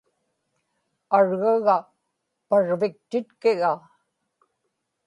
argaga 1.17 1.75
parviktitkiga 2.49 3.71